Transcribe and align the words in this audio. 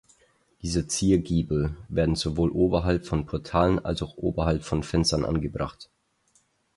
Diese 0.63 0.87
Ziergiebel 0.87 1.75
werden 1.87 2.15
sowohl 2.15 2.49
oberhalb 2.49 3.05
von 3.05 3.27
Portalen 3.27 3.77
als 3.85 4.01
auch 4.01 4.17
oberhalb 4.17 4.63
von 4.63 4.81
Fenstern 4.81 5.23
angebracht. 5.23 5.91